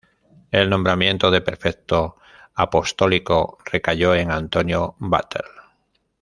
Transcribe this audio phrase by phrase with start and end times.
[0.49, 2.15] El nombramiento de Prefecto
[2.55, 5.45] Apostólico recayó en Antonio Batlle.